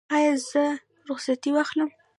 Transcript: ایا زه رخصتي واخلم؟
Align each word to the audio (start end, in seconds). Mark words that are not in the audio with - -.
ایا 0.15 0.33
زه 0.49 0.63
رخصتي 1.07 1.49
واخلم؟ 1.53 1.89